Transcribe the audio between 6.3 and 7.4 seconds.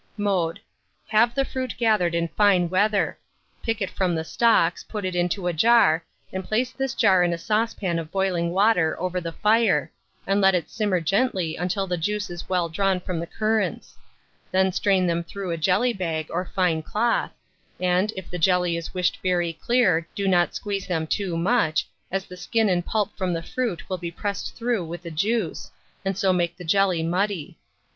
and place this jar in a